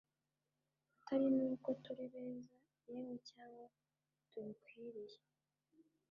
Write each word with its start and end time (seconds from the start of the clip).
atari 0.97 1.27
n’uko 1.35 1.69
turi 1.83 2.05
beza 2.11 2.55
yemwe 2.89 3.15
cyangwa 3.29 3.65
tubikwiriye 4.29 5.17